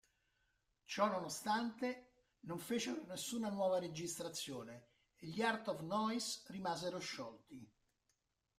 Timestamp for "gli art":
5.27-5.67